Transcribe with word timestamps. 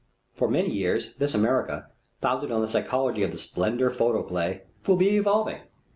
For 0.33 0.47
many 0.49 0.71
years 0.71 1.13
this 1.19 1.35
America, 1.35 1.85
founded 2.21 2.49
on 2.51 2.61
the 2.61 2.67
psychology 2.67 3.21
of 3.21 3.31
the 3.31 3.37
Splendor 3.37 3.91
Photoplay, 3.91 4.63
will 4.87 4.97
be 4.97 5.15
evolving. 5.15 5.61